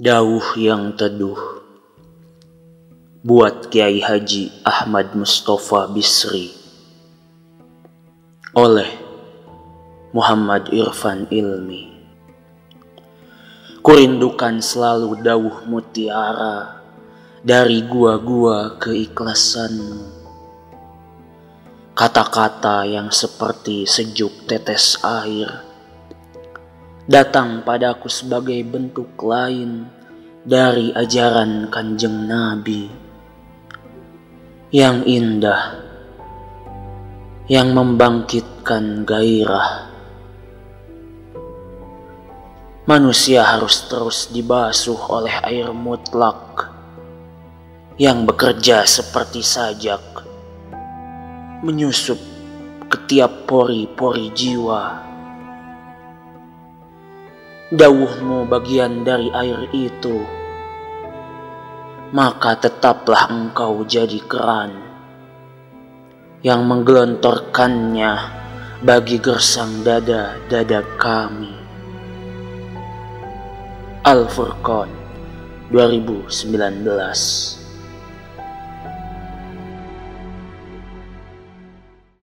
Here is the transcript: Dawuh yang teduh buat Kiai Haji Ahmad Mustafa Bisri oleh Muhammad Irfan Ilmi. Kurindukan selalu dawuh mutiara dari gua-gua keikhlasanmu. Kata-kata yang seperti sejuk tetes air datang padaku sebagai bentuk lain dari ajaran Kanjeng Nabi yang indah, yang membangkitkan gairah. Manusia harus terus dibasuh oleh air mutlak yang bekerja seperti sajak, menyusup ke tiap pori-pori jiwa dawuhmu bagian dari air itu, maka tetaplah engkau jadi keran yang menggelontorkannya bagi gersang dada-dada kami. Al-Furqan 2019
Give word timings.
Dawuh 0.00 0.56
yang 0.56 0.96
teduh 0.96 1.60
buat 3.20 3.68
Kiai 3.68 4.00
Haji 4.00 4.64
Ahmad 4.64 5.12
Mustafa 5.12 5.92
Bisri 5.92 6.56
oleh 8.56 8.88
Muhammad 10.16 10.72
Irfan 10.72 11.28
Ilmi. 11.28 11.92
Kurindukan 13.84 14.64
selalu 14.64 15.20
dawuh 15.20 15.68
mutiara 15.68 16.80
dari 17.44 17.84
gua-gua 17.84 18.80
keikhlasanmu. 18.80 20.00
Kata-kata 21.92 22.88
yang 22.88 23.12
seperti 23.12 23.84
sejuk 23.84 24.48
tetes 24.48 24.96
air 25.04 25.69
datang 27.10 27.66
padaku 27.66 28.06
sebagai 28.06 28.62
bentuk 28.62 29.18
lain 29.18 29.82
dari 30.46 30.94
ajaran 30.94 31.66
Kanjeng 31.66 32.30
Nabi 32.30 32.86
yang 34.70 35.02
indah, 35.02 35.74
yang 37.50 37.74
membangkitkan 37.74 39.02
gairah. 39.02 39.90
Manusia 42.86 43.42
harus 43.42 43.90
terus 43.90 44.30
dibasuh 44.30 45.10
oleh 45.10 45.34
air 45.50 45.74
mutlak 45.74 46.70
yang 47.98 48.22
bekerja 48.22 48.86
seperti 48.86 49.42
sajak, 49.42 50.22
menyusup 51.66 52.22
ke 52.86 53.02
tiap 53.10 53.50
pori-pori 53.50 54.30
jiwa 54.30 55.09
dawuhmu 57.70 58.50
bagian 58.50 59.06
dari 59.06 59.30
air 59.30 59.70
itu, 59.70 60.26
maka 62.10 62.58
tetaplah 62.58 63.30
engkau 63.30 63.86
jadi 63.86 64.18
keran 64.26 64.74
yang 66.42 66.66
menggelontorkannya 66.66 68.12
bagi 68.82 69.22
gersang 69.22 69.86
dada-dada 69.86 70.82
kami. 70.98 71.54
Al-Furqan 74.02 74.90
2019 75.70 77.59